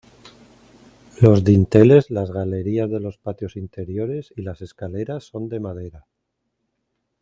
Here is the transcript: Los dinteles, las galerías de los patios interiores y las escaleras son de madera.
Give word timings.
Los 1.19 1.43
dinteles, 1.43 2.09
las 2.09 2.31
galerías 2.31 2.89
de 2.89 2.99
los 2.99 3.19
patios 3.19 3.55
interiores 3.55 4.33
y 4.35 4.41
las 4.41 4.63
escaleras 4.63 5.25
son 5.25 5.47
de 5.47 5.59
madera. 5.59 6.07